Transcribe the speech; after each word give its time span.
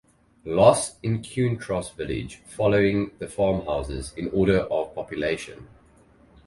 Los 0.45 0.95
Encuentros 1.03 1.91
Village 1.95 2.37
following 2.47 3.11
the 3.19 3.27
farmhouses 3.27 4.11
in 4.17 4.31
order 4.31 4.61
of 4.61 4.95
population. 4.95 5.67